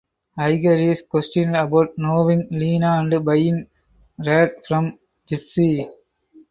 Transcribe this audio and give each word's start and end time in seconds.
Igor 0.39 0.73
is 0.79 1.03
questioned 1.03 1.55
about 1.55 1.95
knowing 1.95 2.47
Lena 2.49 3.01
and 3.05 3.23
buying 3.23 3.67
"Rad" 4.17 4.53
from 4.67 4.97
Gypsy. 5.29 5.91